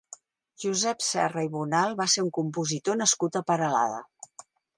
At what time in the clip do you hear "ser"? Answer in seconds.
2.15-2.25